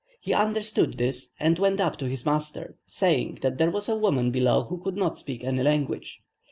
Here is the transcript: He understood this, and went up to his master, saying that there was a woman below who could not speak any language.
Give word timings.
He 0.19 0.33
understood 0.33 0.97
this, 0.97 1.29
and 1.39 1.59
went 1.59 1.79
up 1.79 1.95
to 1.97 2.09
his 2.09 2.25
master, 2.25 2.75
saying 2.87 3.37
that 3.43 3.59
there 3.59 3.69
was 3.69 3.87
a 3.87 3.95
woman 3.95 4.31
below 4.31 4.63
who 4.63 4.79
could 4.81 4.97
not 4.97 5.15
speak 5.19 5.43
any 5.43 5.61
language. 5.61 6.23